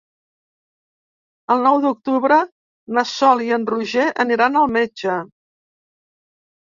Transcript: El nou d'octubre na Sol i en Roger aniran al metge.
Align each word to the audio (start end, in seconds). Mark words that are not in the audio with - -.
El 1.55 1.61
nou 1.67 1.77
d'octubre 1.83 2.39
na 2.99 3.03
Sol 3.11 3.45
i 3.49 3.53
en 3.61 3.69
Roger 3.73 4.09
aniran 4.25 4.59
al 4.63 4.69
metge. 4.79 5.19